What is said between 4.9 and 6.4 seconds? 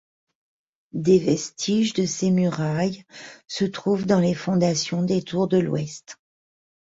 des tours de l'ouest.